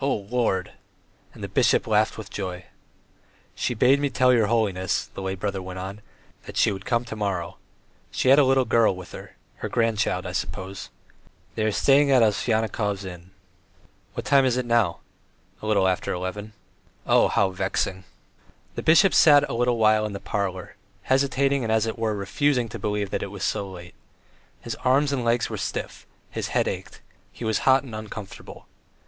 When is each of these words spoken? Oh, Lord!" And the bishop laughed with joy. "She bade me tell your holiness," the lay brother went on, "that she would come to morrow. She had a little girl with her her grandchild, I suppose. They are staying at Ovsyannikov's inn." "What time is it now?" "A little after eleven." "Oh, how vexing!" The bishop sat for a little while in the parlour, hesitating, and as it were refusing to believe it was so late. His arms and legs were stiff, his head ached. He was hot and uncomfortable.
Oh, 0.00 0.14
Lord!" 0.14 0.70
And 1.34 1.42
the 1.42 1.48
bishop 1.48 1.88
laughed 1.88 2.16
with 2.16 2.30
joy. 2.30 2.66
"She 3.56 3.74
bade 3.74 3.98
me 3.98 4.10
tell 4.10 4.32
your 4.32 4.46
holiness," 4.46 5.06
the 5.12 5.20
lay 5.20 5.34
brother 5.34 5.60
went 5.60 5.80
on, 5.80 6.02
"that 6.46 6.56
she 6.56 6.70
would 6.70 6.84
come 6.84 7.04
to 7.06 7.16
morrow. 7.16 7.56
She 8.12 8.28
had 8.28 8.38
a 8.38 8.44
little 8.44 8.64
girl 8.64 8.94
with 8.94 9.10
her 9.10 9.34
her 9.56 9.68
grandchild, 9.68 10.24
I 10.24 10.30
suppose. 10.38 10.88
They 11.56 11.64
are 11.64 11.72
staying 11.72 12.12
at 12.12 12.22
Ovsyannikov's 12.22 13.04
inn." 13.04 13.32
"What 14.14 14.24
time 14.24 14.44
is 14.44 14.56
it 14.56 14.66
now?" 14.66 15.00
"A 15.60 15.66
little 15.66 15.88
after 15.88 16.12
eleven." 16.12 16.52
"Oh, 17.04 17.26
how 17.26 17.50
vexing!" 17.50 18.04
The 18.76 18.84
bishop 18.84 19.12
sat 19.12 19.44
for 19.44 19.50
a 19.50 19.56
little 19.56 19.78
while 19.78 20.06
in 20.06 20.12
the 20.12 20.20
parlour, 20.20 20.76
hesitating, 21.10 21.64
and 21.64 21.72
as 21.72 21.86
it 21.86 21.98
were 21.98 22.14
refusing 22.14 22.68
to 22.68 22.78
believe 22.78 23.12
it 23.12 23.30
was 23.32 23.42
so 23.42 23.68
late. 23.68 23.94
His 24.60 24.76
arms 24.84 25.12
and 25.12 25.24
legs 25.24 25.50
were 25.50 25.58
stiff, 25.58 26.06
his 26.30 26.46
head 26.54 26.68
ached. 26.68 27.00
He 27.32 27.44
was 27.44 27.66
hot 27.66 27.82
and 27.82 27.96
uncomfortable. 27.96 28.68